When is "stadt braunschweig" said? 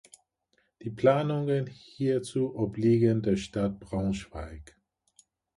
3.37-4.75